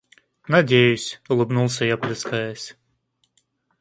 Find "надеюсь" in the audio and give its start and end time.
0.49-1.19